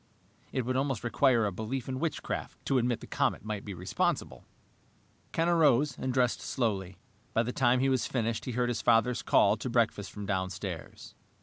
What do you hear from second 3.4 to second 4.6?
might be responsible!